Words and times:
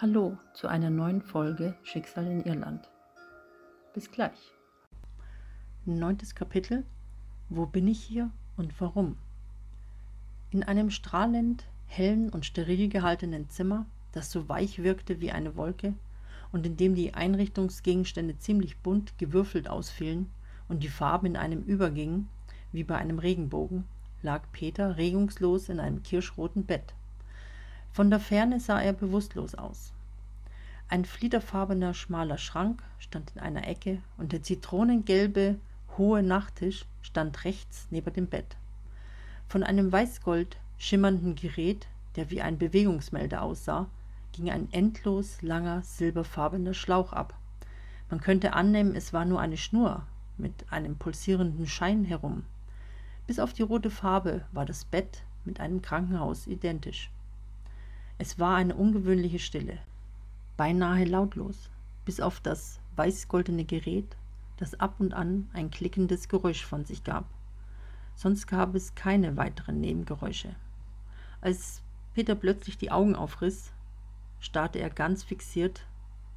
Hallo 0.00 0.38
zu 0.54 0.68
einer 0.68 0.90
neuen 0.90 1.22
Folge 1.22 1.74
Schicksal 1.82 2.24
in 2.28 2.44
Irland. 2.44 2.88
Bis 3.94 4.12
gleich. 4.12 4.52
Neuntes 5.86 6.36
Kapitel 6.36 6.84
Wo 7.48 7.66
bin 7.66 7.88
ich 7.88 8.00
hier 8.00 8.30
und 8.56 8.80
warum? 8.80 9.16
In 10.52 10.62
einem 10.62 10.92
strahlend 10.92 11.64
hellen 11.88 12.30
und 12.30 12.46
steril 12.46 12.88
gehaltenen 12.88 13.50
Zimmer, 13.50 13.86
das 14.12 14.30
so 14.30 14.48
weich 14.48 14.84
wirkte 14.84 15.20
wie 15.20 15.32
eine 15.32 15.56
Wolke 15.56 15.94
und 16.52 16.64
in 16.64 16.76
dem 16.76 16.94
die 16.94 17.14
Einrichtungsgegenstände 17.14 18.38
ziemlich 18.38 18.78
bunt 18.78 19.18
gewürfelt 19.18 19.68
ausfielen 19.68 20.30
und 20.68 20.84
die 20.84 20.90
Farben 20.90 21.26
in 21.26 21.36
einem 21.36 21.64
übergingen, 21.64 22.28
wie 22.70 22.84
bei 22.84 22.94
einem 22.94 23.18
Regenbogen, 23.18 23.82
lag 24.22 24.44
Peter 24.52 24.96
regungslos 24.96 25.68
in 25.68 25.80
einem 25.80 26.04
kirschroten 26.04 26.66
Bett. 26.66 26.94
Von 27.92 28.10
der 28.10 28.20
Ferne 28.20 28.60
sah 28.60 28.80
er 28.80 28.92
bewusstlos 28.92 29.54
aus. 29.54 29.92
Ein 30.88 31.04
fliederfarbener 31.04 31.92
schmaler 31.92 32.38
Schrank 32.38 32.82
stand 32.98 33.32
in 33.34 33.40
einer 33.40 33.66
Ecke 33.66 34.00
und 34.16 34.32
der 34.32 34.42
zitronengelbe 34.42 35.58
hohe 35.98 36.22
Nachttisch 36.22 36.86
stand 37.02 37.44
rechts 37.44 37.86
neben 37.90 38.12
dem 38.14 38.26
Bett. 38.26 38.56
Von 39.48 39.62
einem 39.62 39.90
weißgold 39.92 40.56
schimmernden 40.78 41.34
Gerät, 41.34 41.86
der 42.16 42.30
wie 42.30 42.40
ein 42.40 42.58
Bewegungsmelder 42.58 43.42
aussah, 43.42 43.86
ging 44.32 44.50
ein 44.50 44.68
endlos 44.72 45.42
langer 45.42 45.82
silberfarbener 45.82 46.74
Schlauch 46.74 47.12
ab. 47.12 47.34
Man 48.10 48.20
könnte 48.20 48.54
annehmen, 48.54 48.94
es 48.94 49.12
war 49.12 49.24
nur 49.24 49.40
eine 49.40 49.56
Schnur 49.56 50.06
mit 50.38 50.66
einem 50.70 50.96
pulsierenden 50.96 51.66
Schein 51.66 52.04
herum. 52.04 52.44
Bis 53.26 53.38
auf 53.38 53.52
die 53.52 53.62
rote 53.62 53.90
Farbe 53.90 54.44
war 54.52 54.64
das 54.64 54.84
Bett 54.84 55.22
mit 55.44 55.60
einem 55.60 55.82
Krankenhaus 55.82 56.46
identisch. 56.46 57.10
Es 58.20 58.40
war 58.40 58.56
eine 58.56 58.74
ungewöhnliche 58.74 59.38
Stille, 59.38 59.78
beinahe 60.56 61.04
lautlos, 61.04 61.70
bis 62.04 62.20
auf 62.20 62.40
das 62.40 62.80
weißgoldene 62.96 63.64
Gerät, 63.64 64.16
das 64.56 64.74
ab 64.80 64.96
und 64.98 65.14
an 65.14 65.48
ein 65.52 65.70
klickendes 65.70 66.28
Geräusch 66.28 66.64
von 66.66 66.84
sich 66.84 67.04
gab. 67.04 67.26
Sonst 68.16 68.48
gab 68.48 68.74
es 68.74 68.96
keine 68.96 69.36
weiteren 69.36 69.80
Nebengeräusche. 69.80 70.56
Als 71.40 71.80
Peter 72.14 72.34
plötzlich 72.34 72.76
die 72.76 72.90
Augen 72.90 73.14
aufriss, 73.14 73.70
starrte 74.40 74.80
er 74.80 74.90
ganz 74.90 75.22
fixiert 75.22 75.86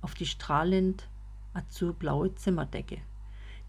auf 0.02 0.14
die 0.14 0.28
strahlend 0.28 1.08
azurblaue 1.56 2.36
Zimmerdecke, 2.36 3.00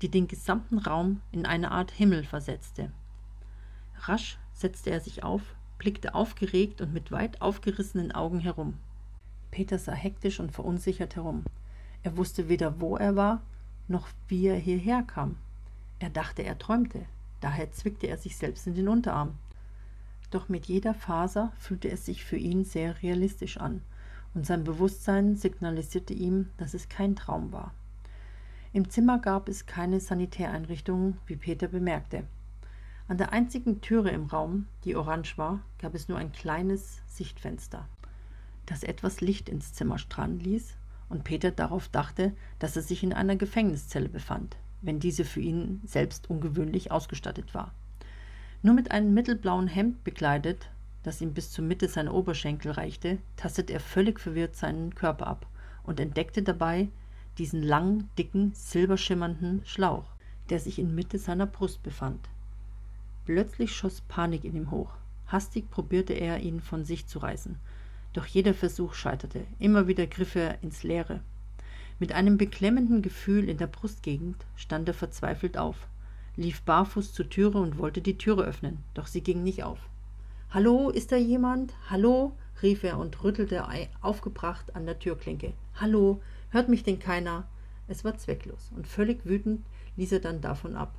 die 0.02 0.10
den 0.10 0.28
gesamten 0.28 0.76
Raum 0.76 1.22
in 1.30 1.46
eine 1.46 1.70
Art 1.70 1.90
Himmel 1.90 2.24
versetzte. 2.24 2.92
Rasch 4.00 4.38
setzte 4.52 4.90
er 4.90 5.00
sich 5.00 5.22
auf, 5.22 5.42
blickte 5.82 6.14
aufgeregt 6.14 6.80
und 6.80 6.92
mit 6.92 7.10
weit 7.10 7.42
aufgerissenen 7.42 8.12
Augen 8.12 8.38
herum. 8.38 8.74
Peter 9.50 9.78
sah 9.78 9.92
hektisch 9.92 10.38
und 10.38 10.52
verunsichert 10.52 11.16
herum. 11.16 11.42
Er 12.04 12.16
wusste 12.16 12.48
weder, 12.48 12.80
wo 12.80 12.96
er 12.96 13.16
war, 13.16 13.42
noch 13.88 14.06
wie 14.28 14.46
er 14.46 14.54
hierher 14.54 15.02
kam. 15.02 15.34
Er 15.98 16.10
dachte, 16.10 16.44
er 16.44 16.56
träumte. 16.56 17.04
Daher 17.40 17.72
zwickte 17.72 18.06
er 18.06 18.16
sich 18.16 18.36
selbst 18.36 18.68
in 18.68 18.74
den 18.74 18.86
Unterarm. 18.86 19.34
Doch 20.30 20.48
mit 20.48 20.66
jeder 20.66 20.94
Faser 20.94 21.52
fühlte 21.58 21.90
es 21.90 22.06
sich 22.06 22.24
für 22.24 22.36
ihn 22.36 22.64
sehr 22.64 23.02
realistisch 23.02 23.56
an, 23.56 23.82
und 24.34 24.46
sein 24.46 24.62
Bewusstsein 24.62 25.34
signalisierte 25.34 26.14
ihm, 26.14 26.50
dass 26.58 26.74
es 26.74 26.88
kein 26.88 27.16
Traum 27.16 27.50
war. 27.50 27.74
Im 28.72 28.88
Zimmer 28.88 29.18
gab 29.18 29.48
es 29.48 29.66
keine 29.66 29.98
Sanitäreinrichtungen, 29.98 31.18
wie 31.26 31.36
Peter 31.36 31.66
bemerkte. 31.66 32.22
An 33.12 33.18
der 33.18 33.34
einzigen 33.34 33.82
Türe 33.82 34.08
im 34.08 34.24
Raum, 34.24 34.68
die 34.86 34.96
orange 34.96 35.36
war, 35.36 35.60
gab 35.78 35.94
es 35.94 36.08
nur 36.08 36.16
ein 36.16 36.32
kleines 36.32 37.02
Sichtfenster, 37.06 37.86
das 38.64 38.82
etwas 38.82 39.20
Licht 39.20 39.50
ins 39.50 39.74
Zimmer 39.74 39.98
strahlen 39.98 40.40
ließ 40.40 40.78
und 41.10 41.22
Peter 41.22 41.50
darauf 41.50 41.88
dachte, 41.88 42.32
dass 42.58 42.74
er 42.74 42.80
sich 42.80 43.02
in 43.02 43.12
einer 43.12 43.36
Gefängniszelle 43.36 44.08
befand, 44.08 44.56
wenn 44.80 44.98
diese 44.98 45.26
für 45.26 45.42
ihn 45.42 45.82
selbst 45.84 46.30
ungewöhnlich 46.30 46.90
ausgestattet 46.90 47.52
war. 47.52 47.74
Nur 48.62 48.72
mit 48.72 48.90
einem 48.90 49.12
mittelblauen 49.12 49.68
Hemd 49.68 50.04
bekleidet, 50.04 50.70
das 51.02 51.20
ihm 51.20 51.34
bis 51.34 51.50
zur 51.50 51.66
Mitte 51.66 51.88
seiner 51.88 52.14
Oberschenkel 52.14 52.72
reichte, 52.72 53.18
tastete 53.36 53.74
er 53.74 53.80
völlig 53.80 54.20
verwirrt 54.20 54.56
seinen 54.56 54.94
Körper 54.94 55.26
ab 55.26 55.46
und 55.82 56.00
entdeckte 56.00 56.42
dabei 56.42 56.88
diesen 57.36 57.62
langen, 57.62 58.08
dicken, 58.16 58.54
silberschimmernden 58.54 59.66
Schlauch, 59.66 60.14
der 60.48 60.60
sich 60.60 60.78
in 60.78 60.94
Mitte 60.94 61.18
seiner 61.18 61.44
Brust 61.44 61.82
befand. 61.82 62.30
Plötzlich 63.24 63.74
schoss 63.74 64.00
Panik 64.00 64.44
in 64.44 64.56
ihm 64.56 64.70
hoch. 64.70 64.90
Hastig 65.26 65.70
probierte 65.70 66.12
er, 66.12 66.40
ihn 66.40 66.60
von 66.60 66.84
sich 66.84 67.06
zu 67.06 67.20
reißen. 67.20 67.56
Doch 68.12 68.26
jeder 68.26 68.52
Versuch 68.52 68.94
scheiterte. 68.94 69.46
Immer 69.58 69.86
wieder 69.86 70.06
griff 70.06 70.34
er 70.34 70.62
ins 70.62 70.82
Leere. 70.82 71.20
Mit 71.98 72.12
einem 72.12 72.36
beklemmenden 72.36 73.00
Gefühl 73.00 73.48
in 73.48 73.58
der 73.58 73.68
Brustgegend 73.68 74.44
stand 74.56 74.88
er 74.88 74.94
verzweifelt 74.94 75.56
auf, 75.56 75.86
lief 76.36 76.62
barfuß 76.62 77.12
zur 77.12 77.30
Türe 77.30 77.58
und 77.58 77.78
wollte 77.78 78.00
die 78.00 78.18
Türe 78.18 78.42
öffnen, 78.42 78.78
doch 78.94 79.06
sie 79.06 79.22
ging 79.22 79.44
nicht 79.44 79.62
auf. 79.62 79.78
Hallo, 80.50 80.90
ist 80.90 81.12
da 81.12 81.16
jemand? 81.16 81.74
Hallo? 81.88 82.36
rief 82.60 82.82
er 82.82 82.98
und 82.98 83.22
rüttelte 83.22 83.64
aufgebracht 84.00 84.74
an 84.74 84.84
der 84.84 84.98
Türklinke. 84.98 85.52
Hallo, 85.76 86.20
hört 86.50 86.68
mich 86.68 86.82
denn 86.82 86.98
keiner? 86.98 87.48
Es 87.86 88.04
war 88.04 88.18
zwecklos, 88.18 88.72
und 88.74 88.86
völlig 88.86 89.24
wütend 89.24 89.64
ließ 89.96 90.12
er 90.12 90.20
dann 90.20 90.40
davon 90.40 90.74
ab. 90.74 90.94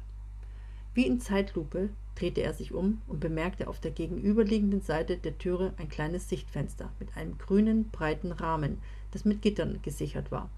Wie 0.94 1.06
in 1.06 1.19
Zeitlupe 1.19 1.89
drehte 2.16 2.41
er 2.41 2.53
sich 2.53 2.74
um 2.74 3.01
und 3.07 3.19
bemerkte 3.19 3.68
auf 3.68 3.79
der 3.79 3.91
gegenüberliegenden 3.91 4.81
Seite 4.81 5.18
der 5.18 5.38
Türe 5.38 5.74
ein 5.78 5.90
kleines 5.90 6.29
Sichtfenster 6.29 6.91
mit 7.00 7.16
einem 7.18 7.38
grünen, 7.38 7.90
breiten 7.90 8.31
Rahmen, 8.31 8.79
das 9.12 9.25
mit 9.25 9.41
Gittern 9.41 9.79
gesichert 9.81 10.31
war. 10.31 10.50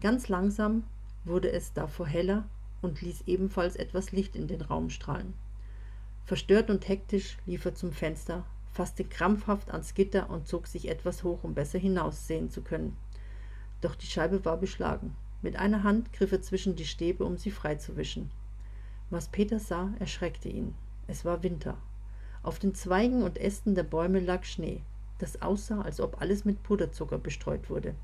Ganz 0.00 0.28
langsam 0.28 0.84
wurde 1.24 1.50
es 1.52 1.72
davor 1.72 2.06
heller 2.06 2.44
und 2.82 3.00
ließ 3.00 3.22
ebenfalls 3.26 3.76
etwas 3.76 4.12
Licht 4.12 4.36
in 4.36 4.48
den 4.48 4.60
Raum 4.60 4.90
strahlen. 4.90 5.34
Verstört 6.24 6.70
und 6.70 6.88
hektisch 6.88 7.38
lief 7.46 7.64
er 7.64 7.74
zum 7.74 7.92
Fenster, 7.92 8.44
fasste 8.72 9.04
krampfhaft 9.04 9.70
ans 9.70 9.94
Gitter 9.94 10.30
und 10.30 10.48
zog 10.48 10.66
sich 10.66 10.88
etwas 10.88 11.24
hoch, 11.24 11.44
um 11.44 11.54
besser 11.54 11.78
hinaussehen 11.78 12.50
zu 12.50 12.62
können. 12.62 12.96
Doch 13.80 13.94
die 13.94 14.06
Scheibe 14.06 14.44
war 14.44 14.56
beschlagen. 14.56 15.14
Mit 15.42 15.56
einer 15.56 15.82
Hand 15.82 16.12
griff 16.12 16.32
er 16.32 16.42
zwischen 16.42 16.76
die 16.76 16.84
Stäbe, 16.84 17.24
um 17.24 17.36
sie 17.36 17.50
freizuwischen. 17.50 18.30
Was 19.10 19.28
Peter 19.28 19.58
sah, 19.58 19.92
erschreckte 19.98 20.48
ihn. 20.48 20.74
Es 21.06 21.24
war 21.24 21.42
Winter. 21.42 21.76
Auf 22.42 22.58
den 22.58 22.74
Zweigen 22.74 23.22
und 23.22 23.38
Ästen 23.38 23.74
der 23.74 23.82
Bäume 23.84 24.20
lag 24.20 24.44
Schnee, 24.44 24.82
das 25.18 25.42
aussah, 25.42 25.82
als 25.82 26.00
ob 26.00 26.20
alles 26.20 26.44
mit 26.44 26.62
Puderzucker 26.62 27.18
bestreut 27.18 27.70
wurde. 27.70 27.94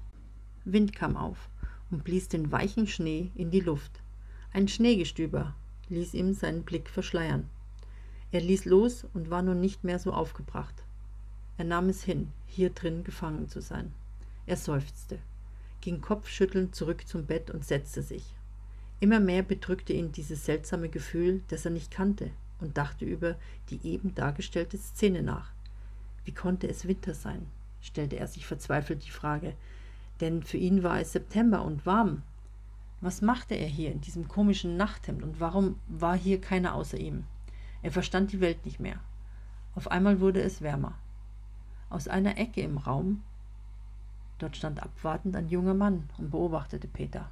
Wind 0.64 0.94
kam 0.94 1.16
auf 1.16 1.48
und 1.90 2.04
blies 2.04 2.28
den 2.28 2.52
weichen 2.52 2.86
Schnee 2.86 3.30
in 3.34 3.50
die 3.50 3.60
Luft. 3.60 4.00
Ein 4.52 4.68
Schneegestüber 4.68 5.54
ließ 5.88 6.14
ihm 6.14 6.34
seinen 6.34 6.62
Blick 6.62 6.88
verschleiern. 6.88 7.48
Er 8.30 8.40
ließ 8.40 8.66
los 8.66 9.06
und 9.14 9.30
war 9.30 9.42
nun 9.42 9.60
nicht 9.60 9.84
mehr 9.84 9.98
so 9.98 10.12
aufgebracht. 10.12 10.84
Er 11.56 11.64
nahm 11.64 11.88
es 11.88 12.02
hin, 12.02 12.28
hier 12.46 12.70
drin 12.70 13.04
gefangen 13.04 13.48
zu 13.48 13.60
sein. 13.60 13.92
Er 14.46 14.56
seufzte, 14.56 15.18
ging 15.80 16.00
kopfschüttelnd 16.00 16.74
zurück 16.74 17.06
zum 17.06 17.26
Bett 17.26 17.50
und 17.50 17.64
setzte 17.64 18.02
sich. 18.02 18.34
Immer 19.00 19.20
mehr 19.20 19.42
bedrückte 19.42 19.92
ihn 19.92 20.12
dieses 20.12 20.44
seltsame 20.44 20.88
Gefühl, 20.88 21.42
das 21.48 21.64
er 21.64 21.70
nicht 21.70 21.90
kannte, 21.90 22.30
und 22.60 22.76
dachte 22.76 23.04
über 23.04 23.36
die 23.70 23.80
eben 23.86 24.14
dargestellte 24.14 24.78
Szene 24.78 25.22
nach. 25.22 25.52
Wie 26.24 26.32
konnte 26.32 26.68
es 26.68 26.86
Winter 26.86 27.14
sein? 27.14 27.46
stellte 27.80 28.16
er 28.16 28.26
sich 28.26 28.46
verzweifelt 28.46 29.04
die 29.06 29.10
Frage, 29.10 29.54
denn 30.20 30.42
für 30.42 30.56
ihn 30.56 30.82
war 30.82 31.00
es 31.00 31.12
September 31.12 31.62
und 31.62 31.86
warm. 31.86 32.22
Was 33.00 33.22
machte 33.22 33.54
er 33.54 33.68
hier 33.68 33.92
in 33.92 34.00
diesem 34.00 34.26
komischen 34.26 34.76
Nachthemd 34.76 35.22
und 35.22 35.40
warum 35.40 35.78
war 35.86 36.16
hier 36.16 36.40
keiner 36.40 36.74
außer 36.74 36.98
ihm? 36.98 37.24
Er 37.82 37.92
verstand 37.92 38.32
die 38.32 38.40
Welt 38.40 38.64
nicht 38.64 38.80
mehr. 38.80 38.98
Auf 39.76 39.90
einmal 39.90 40.18
wurde 40.18 40.42
es 40.42 40.60
wärmer. 40.60 40.94
Aus 41.90 42.08
einer 42.08 42.36
Ecke 42.36 42.60
im 42.60 42.78
Raum, 42.78 43.22
dort 44.38 44.56
stand 44.56 44.82
abwartend 44.82 45.36
ein 45.36 45.48
junger 45.48 45.74
Mann 45.74 46.10
und 46.18 46.30
beobachtete 46.30 46.88
Peter. 46.88 47.30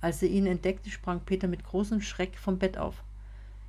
Als 0.00 0.20
er 0.22 0.28
ihn 0.28 0.46
entdeckte, 0.46 0.90
sprang 0.90 1.20
Peter 1.20 1.46
mit 1.48 1.64
großem 1.64 2.02
Schreck 2.02 2.36
vom 2.36 2.58
Bett 2.58 2.76
auf. 2.76 3.02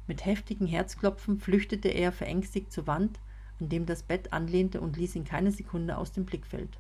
Mit 0.08 0.26
heftigen 0.26 0.68
Herzklopfen 0.68 1.40
flüchtete 1.40 1.90
er 1.90 2.12
verängstigt 2.12 2.72
zur 2.72 2.88
Wand, 2.88 3.20
an 3.60 3.70
dem 3.70 3.86
das 3.86 4.04
Bett 4.04 4.34
anlehnte, 4.34 4.82
und 4.82 4.98
ließ 4.98 5.16
ihn 5.16 5.26
keine 5.26 5.52
Sekunde 5.52 5.98
aus 5.98 6.12
dem 6.12 6.26
Blickfeld. 6.26 6.78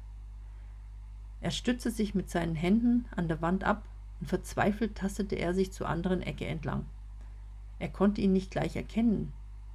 Er 1.41 1.51
stützte 1.51 1.91
sich 1.91 2.15
mit 2.15 2.29
seinen 2.29 2.55
Händen 2.55 3.05
an 3.15 3.27
der 3.27 3.41
Wand 3.41 3.63
ab 3.63 3.83
und 4.19 4.27
verzweifelt 4.27 4.95
tastete 4.95 5.35
er 5.35 5.53
sich 5.53 5.71
zur 5.71 5.87
anderen 5.87 6.21
Ecke 6.21 6.45
entlang. 6.45 6.85
Er 7.79 7.89
konnte 7.89 8.21
ihn 8.21 8.31
nicht 8.31 8.51
gleich 8.51 8.75
erkennen. 8.75 9.33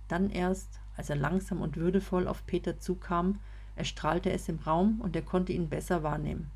Dann 0.08 0.30
erst, 0.30 0.80
als 0.96 1.10
er 1.10 1.16
langsam 1.16 1.60
und 1.60 1.76
würdevoll 1.76 2.26
auf 2.26 2.46
Peter 2.46 2.78
zukam, 2.78 3.38
erstrahlte 3.76 4.30
es 4.30 4.48
im 4.48 4.58
Raum 4.58 5.00
und 5.00 5.14
er 5.14 5.22
konnte 5.22 5.52
ihn 5.52 5.68
besser 5.68 6.02
wahrnehmen. 6.02 6.50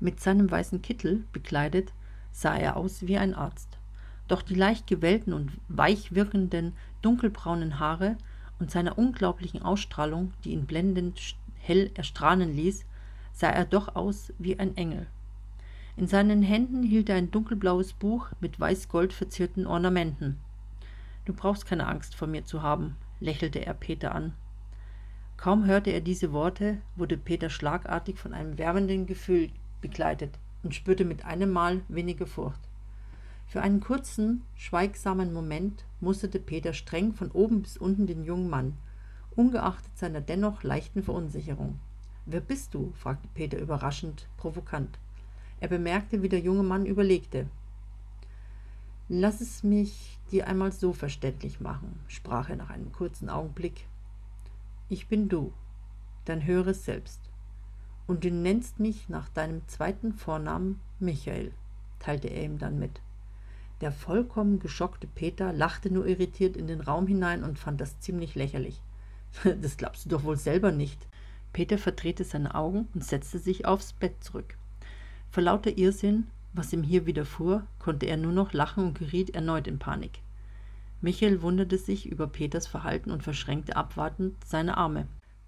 Mit 0.00 0.20
seinem 0.20 0.50
weißen 0.50 0.82
Kittel 0.82 1.24
bekleidet 1.32 1.92
sah 2.30 2.56
er 2.56 2.76
aus 2.76 3.06
wie 3.06 3.18
ein 3.18 3.34
Arzt. 3.34 3.77
Doch 4.28 4.42
die 4.42 4.54
leicht 4.54 4.86
gewellten 4.86 5.32
und 5.32 5.52
weich 5.68 6.14
wirkenden 6.14 6.74
dunkelbraunen 7.02 7.78
Haare 7.78 8.16
und 8.58 8.70
seiner 8.70 8.98
unglaublichen 8.98 9.62
Ausstrahlung, 9.62 10.32
die 10.44 10.52
ihn 10.52 10.66
blendend 10.66 11.36
hell 11.58 11.90
erstrahlen 11.94 12.54
ließ, 12.54 12.84
sah 13.32 13.48
er 13.48 13.64
doch 13.64 13.96
aus 13.96 14.32
wie 14.38 14.58
ein 14.58 14.76
Engel. 14.76 15.06
In 15.96 16.06
seinen 16.06 16.42
Händen 16.42 16.82
hielt 16.82 17.08
er 17.08 17.16
ein 17.16 17.30
dunkelblaues 17.30 17.92
Buch 17.94 18.28
mit 18.40 18.60
weiß-gold 18.60 19.12
verzierten 19.12 19.66
Ornamenten. 19.66 20.38
Du 21.24 21.32
brauchst 21.32 21.66
keine 21.66 21.86
Angst 21.86 22.14
vor 22.14 22.28
mir 22.28 22.44
zu 22.44 22.62
haben, 22.62 22.96
lächelte 23.20 23.64
er 23.64 23.74
Peter 23.74 24.14
an. 24.14 24.32
Kaum 25.36 25.66
hörte 25.66 25.90
er 25.90 26.00
diese 26.00 26.32
Worte, 26.32 26.78
wurde 26.96 27.16
Peter 27.16 27.50
schlagartig 27.50 28.18
von 28.18 28.32
einem 28.34 28.58
wärmenden 28.58 29.06
Gefühl 29.06 29.50
begleitet 29.80 30.38
und 30.62 30.74
spürte 30.74 31.04
mit 31.04 31.24
einem 31.24 31.50
Mal 31.50 31.80
weniger 31.88 32.26
Furcht. 32.26 32.67
Für 33.48 33.62
einen 33.62 33.80
kurzen, 33.80 34.42
schweigsamen 34.56 35.32
Moment 35.32 35.86
musterte 36.00 36.38
Peter 36.38 36.74
streng 36.74 37.14
von 37.14 37.30
oben 37.30 37.62
bis 37.62 37.78
unten 37.78 38.06
den 38.06 38.22
jungen 38.22 38.50
Mann, 38.50 38.76
ungeachtet 39.36 39.96
seiner 39.96 40.20
dennoch 40.20 40.62
leichten 40.62 41.02
Verunsicherung. 41.02 41.80
Wer 42.26 42.42
bist 42.42 42.74
du? 42.74 42.92
fragte 42.92 43.26
Peter 43.32 43.58
überraschend, 43.58 44.28
provokant. 44.36 44.98
Er 45.60 45.68
bemerkte, 45.68 46.20
wie 46.20 46.28
der 46.28 46.40
junge 46.40 46.62
Mann 46.62 46.84
überlegte. 46.84 47.46
Lass 49.08 49.40
es 49.40 49.62
mich 49.62 50.18
dir 50.30 50.46
einmal 50.46 50.70
so 50.70 50.92
verständlich 50.92 51.58
machen, 51.58 51.98
sprach 52.06 52.50
er 52.50 52.56
nach 52.56 52.68
einem 52.68 52.92
kurzen 52.92 53.30
Augenblick. 53.30 53.86
Ich 54.90 55.08
bin 55.08 55.30
du, 55.30 55.54
dann 56.26 56.44
höre 56.44 56.66
es 56.66 56.84
selbst. 56.84 57.22
Und 58.06 58.24
du 58.24 58.30
nennst 58.30 58.78
mich 58.78 59.08
nach 59.08 59.30
deinem 59.30 59.66
zweiten 59.68 60.12
Vornamen 60.12 60.80
Michael, 61.00 61.52
teilte 61.98 62.28
er 62.28 62.44
ihm 62.44 62.58
dann 62.58 62.78
mit. 62.78 63.00
Der 63.80 63.92
vollkommen 63.92 64.58
geschockte 64.58 65.06
Peter 65.06 65.52
lachte 65.52 65.92
nur 65.92 66.06
irritiert 66.06 66.56
in 66.56 66.66
den 66.66 66.80
Raum 66.80 67.06
hinein 67.06 67.44
und 67.44 67.58
fand 67.58 67.80
das 67.80 68.00
ziemlich 68.00 68.34
lächerlich. 68.34 68.80
Das 69.60 69.76
glaubst 69.76 70.04
du 70.04 70.08
doch 70.08 70.24
wohl 70.24 70.36
selber 70.36 70.72
nicht. 70.72 71.06
Peter 71.52 71.78
verdrehte 71.78 72.24
seine 72.24 72.54
Augen 72.54 72.88
und 72.94 73.04
setzte 73.04 73.38
sich 73.38 73.66
aufs 73.66 73.92
Bett 73.92 74.22
zurück. 74.22 74.56
Vor 75.30 75.42
lauter 75.42 75.76
Irrsinn, 75.78 76.26
was 76.52 76.72
ihm 76.72 76.82
hier 76.82 77.06
widerfuhr, 77.06 77.66
konnte 77.78 78.06
er 78.06 78.16
nur 78.16 78.32
noch 78.32 78.52
lachen 78.52 78.84
und 78.84 78.98
geriet 78.98 79.34
erneut 79.34 79.66
in 79.66 79.78
Panik. 79.78 80.20
Michael 81.00 81.42
wunderte 81.42 81.78
sich 81.78 82.06
über 82.06 82.26
Peters 82.26 82.66
Verhalten 82.66 83.12
und 83.12 83.22
verschränkte 83.22 83.76
abwartend 83.76 84.34
seine 84.44 84.76
Arme. 84.76 85.06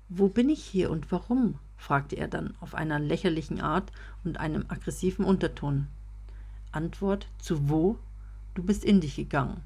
Wo 0.08 0.28
bin 0.28 0.48
ich 0.48 0.62
hier 0.62 0.90
und 0.90 1.10
warum? 1.10 1.58
fragte 1.76 2.16
er 2.16 2.28
dann 2.28 2.54
auf 2.60 2.74
einer 2.74 2.98
lächerlichen 2.98 3.60
Art 3.60 3.90
und 4.22 4.38
einem 4.38 4.64
aggressiven 4.68 5.24
Unterton. 5.24 5.88
Antwort 6.72 7.26
zu 7.38 7.68
wo 7.68 7.98
Du 8.54 8.62
bist 8.62 8.84
in 8.84 9.00
dich 9.00 9.16
gegangen. 9.16 9.62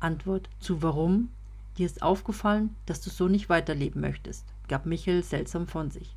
Antwort 0.00 0.48
zu 0.58 0.82
warum? 0.82 1.30
Dir 1.76 1.86
ist 1.86 2.02
aufgefallen, 2.02 2.74
dass 2.86 3.02
du 3.02 3.10
so 3.10 3.28
nicht 3.28 3.48
weiterleben 3.48 4.00
möchtest, 4.00 4.46
gab 4.68 4.86
Michael 4.86 5.22
seltsam 5.22 5.66
von 5.66 5.90
sich. 5.90 6.16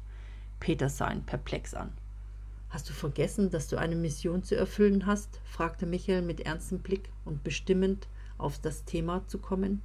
Peter 0.59 0.87
sah 0.87 1.11
ihn 1.11 1.23
perplex 1.23 1.73
an. 1.73 1.91
Hast 2.69 2.89
du 2.89 2.93
vergessen, 2.93 3.49
dass 3.49 3.67
du 3.67 3.77
eine 3.77 3.95
Mission 3.95 4.43
zu 4.43 4.55
erfüllen 4.55 5.05
hast? 5.05 5.41
fragte 5.43 5.85
Michael 5.85 6.21
mit 6.21 6.41
ernstem 6.41 6.79
Blick 6.79 7.09
und 7.25 7.43
bestimmend 7.43 8.07
auf 8.37 8.59
das 8.59 8.85
Thema 8.85 9.27
zu 9.27 9.39
kommen. 9.39 9.81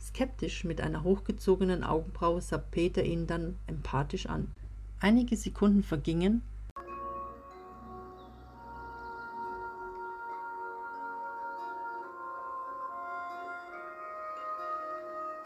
Skeptisch 0.00 0.64
mit 0.64 0.80
einer 0.80 1.04
hochgezogenen 1.04 1.84
Augenbraue 1.84 2.40
sah 2.40 2.58
Peter 2.58 3.04
ihn 3.04 3.26
dann 3.26 3.56
empathisch 3.66 4.26
an. 4.26 4.50
Einige 5.00 5.36
Sekunden 5.36 5.82
vergingen, 5.82 6.42